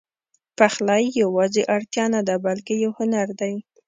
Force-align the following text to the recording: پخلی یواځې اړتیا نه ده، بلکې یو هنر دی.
پخلی 0.57 1.03
یواځې 1.23 1.61
اړتیا 1.75 2.05
نه 2.15 2.21
ده، 2.27 2.35
بلکې 2.45 2.73
یو 2.83 2.91
هنر 2.99 3.27
دی. 3.39 3.55